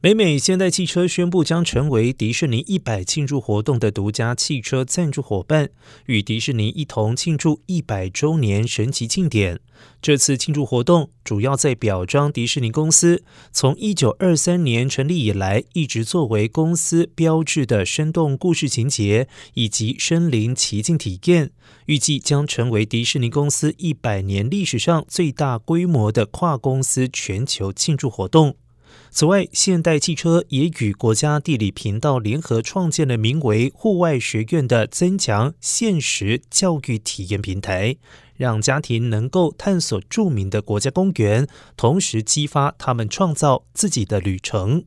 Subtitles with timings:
[0.00, 5.70] 美美现代汽车宣布将成为迪士尼一百庆祝活动的独家汽车赞助伙伴，
[6.06, 9.58] 与迪士尼一同庆祝一百周年神奇庆典。
[10.00, 21.50] 这次庆祝活动主要在表彰迪士尼公司从一九二三年成立以来，一直作为公司标志的生动故事情节以及身临其境体验。
[21.86, 28.54] 预计将成为迪士尼公司一百年历史上最大规模的跨公司全球庆祝活动。
[29.10, 37.96] 此外，现代汽车也与国家地理频道联合创建了名为“户外学院”的增强现实教育体验平台，
[38.36, 44.84] 让家庭能够探索著名的国家公园，同时激发他们创造自己的旅程。